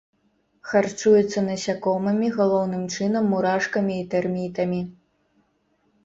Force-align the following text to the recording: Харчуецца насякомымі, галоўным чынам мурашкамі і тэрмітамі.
Харчуецца 0.69 1.41
насякомымі, 1.49 2.29
галоўным 2.37 2.83
чынам 2.95 3.27
мурашкамі 3.33 3.93
і 4.05 4.07
тэрмітамі. 4.15 4.81